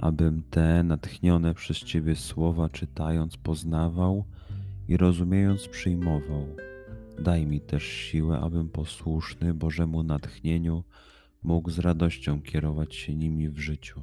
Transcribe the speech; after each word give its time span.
abym 0.00 0.42
te 0.50 0.82
natchnione 0.82 1.54
przez 1.54 1.78
Ciebie 1.78 2.16
słowa 2.16 2.68
czytając 2.68 3.36
poznawał 3.36 4.24
i 4.88 4.96
rozumiejąc 4.96 5.68
przyjmował. 5.68 6.46
Daj 7.18 7.46
mi 7.46 7.60
też 7.60 7.82
siłę, 7.82 8.40
abym 8.40 8.68
posłuszny 8.68 9.54
Bożemu 9.54 10.02
natchnieniu 10.02 10.84
mógł 11.42 11.70
z 11.70 11.78
radością 11.78 12.42
kierować 12.42 12.94
się 12.94 13.14
nimi 13.14 13.48
w 13.48 13.58
życiu. 13.58 14.00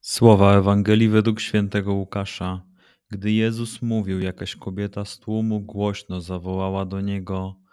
Słowa 0.00 0.56
Ewangelii 0.56 1.08
według 1.08 1.40
świętego 1.40 1.94
Łukasza. 1.94 2.62
Gdy 3.10 3.32
Jezus 3.32 3.82
mówił, 3.82 4.20
jakaś 4.20 4.56
kobieta 4.56 5.04
z 5.04 5.18
tłumu 5.18 5.60
głośno 5.60 6.20
zawołała 6.20 6.84
do 6.84 7.00
niego: 7.00 7.63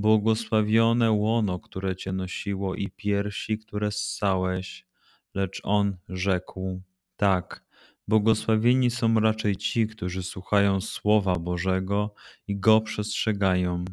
Błogosławione 0.00 1.10
łono, 1.10 1.58
które 1.58 1.96
cię 1.96 2.12
nosiło 2.12 2.74
i 2.74 2.90
piersi, 2.90 3.58
które 3.58 3.90
ssałeś. 3.92 4.86
Lecz 5.34 5.60
on 5.64 5.96
rzekł: 6.08 6.82
Tak, 7.16 7.64
błogosławieni 8.08 8.90
są 8.90 9.14
raczej 9.20 9.56
ci, 9.56 9.86
którzy 9.86 10.22
słuchają 10.22 10.80
słowa 10.80 11.34
Bożego 11.38 12.14
i 12.46 12.60
go 12.60 12.80
przestrzegają. 12.80 13.84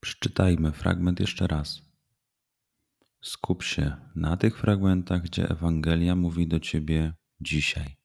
Przeczytajmy 0.00 0.72
fragment 0.72 1.20
jeszcze 1.20 1.46
raz. 1.46 1.82
Skup 3.22 3.62
się 3.62 3.96
na 4.14 4.36
tych 4.36 4.58
fragmentach, 4.58 5.22
gdzie 5.22 5.48
Ewangelia 5.48 6.16
mówi 6.16 6.48
do 6.48 6.60
ciebie 6.60 7.12
dzisiaj. 7.40 7.96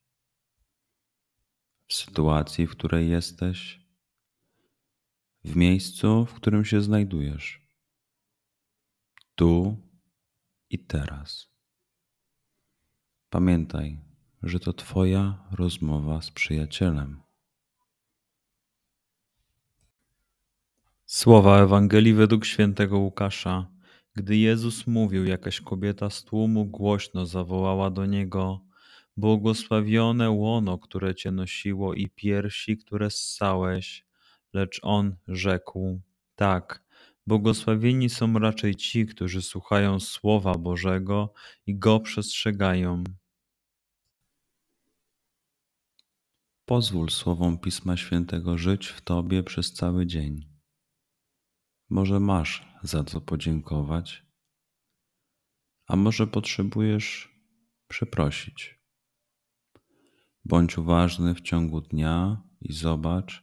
W 1.87 1.93
sytuacji, 1.93 2.67
w 2.67 2.71
której 2.71 3.09
jesteś, 3.09 3.82
w 5.45 5.55
miejscu, 5.55 6.25
w 6.25 6.33
którym 6.33 6.65
się 6.65 6.81
znajdujesz. 6.81 7.61
Tu 9.35 9.77
i 10.69 10.79
teraz. 10.79 11.47
Pamiętaj, 13.29 13.99
że 14.43 14.59
to 14.59 14.73
Twoja 14.73 15.47
rozmowa 15.51 16.21
z 16.21 16.31
przyjacielem. 16.31 17.21
Słowa 21.05 21.61
Ewangelii 21.61 22.13
według 22.13 22.45
świętego 22.45 22.99
Łukasza. 22.99 23.67
Gdy 24.15 24.37
Jezus 24.37 24.87
mówił, 24.87 25.25
jakaś 25.25 25.61
kobieta 25.61 26.09
z 26.09 26.23
tłumu 26.23 26.65
głośno 26.65 27.25
zawołała 27.25 27.91
do 27.91 28.05
niego: 28.05 28.65
Błogosławione 29.17 30.29
łono, 30.29 30.77
które 30.77 31.15
cię 31.15 31.31
nosiło, 31.31 31.93
i 31.93 32.09
piersi, 32.09 32.77
które 32.77 33.09
ssałeś. 33.09 34.05
Lecz 34.53 34.79
on 34.83 35.15
rzekł: 35.27 36.01
Tak, 36.35 36.83
błogosławieni 37.27 38.09
są 38.09 38.39
raczej 38.39 38.75
ci, 38.75 39.05
którzy 39.05 39.41
słuchają 39.41 39.99
słowa 39.99 40.53
Bożego 40.57 41.33
i 41.65 41.77
go 41.77 41.99
przestrzegają. 41.99 43.03
Pozwól 46.65 47.09
słowom 47.09 47.59
Pisma 47.59 47.97
Świętego 47.97 48.57
żyć 48.57 48.87
w 48.87 49.01
Tobie 49.01 49.43
przez 49.43 49.73
cały 49.73 50.05
dzień. 50.05 50.49
Może 51.89 52.19
masz 52.19 52.67
za 52.83 53.03
co 53.03 53.21
podziękować, 53.21 54.25
a 55.87 55.95
może 55.95 56.27
potrzebujesz 56.27 57.35
przeprosić. 57.87 58.79
Bądź 60.45 60.77
uważny 60.77 61.35
w 61.35 61.41
ciągu 61.41 61.81
dnia 61.81 62.43
i 62.61 62.73
zobacz, 62.73 63.42